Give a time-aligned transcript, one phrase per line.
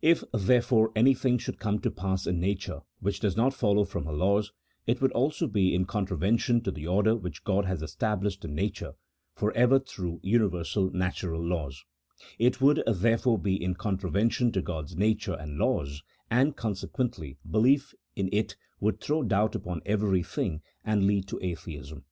[0.00, 4.06] If, therefore, any thing should come to pass in nature winch does not follow from
[4.06, 4.52] her laws,
[4.86, 8.94] it would also be in contravention to the order which God has established in nature
[9.34, 11.84] for ever through universal natural laws:
[12.38, 17.92] it would, therefore, be in contraven tion to God's nature and laws, and, consequently, belief
[18.16, 22.06] in it would throw doubt upon everything, and lead to Atheism.